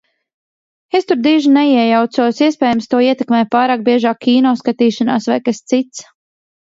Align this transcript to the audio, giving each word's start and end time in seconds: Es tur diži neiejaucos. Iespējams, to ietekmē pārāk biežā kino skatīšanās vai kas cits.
Es 0.99 1.03
tur 1.09 1.17
diži 1.25 1.49
neiejaucos. 1.57 2.39
Iespējams, 2.45 2.87
to 2.93 3.01
ietekmē 3.07 3.41
pārāk 3.57 3.83
biežā 3.91 4.15
kino 4.27 4.55
skatīšanās 4.63 5.29
vai 5.33 5.37
kas 5.49 5.61
cits. 5.73 6.03